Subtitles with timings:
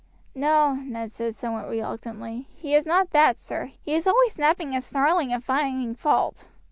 [0.33, 4.83] "No," Ned said somewhat reluctantly; "he is not that, sir; he is always snapping and
[4.83, 6.47] snarling and finding fault."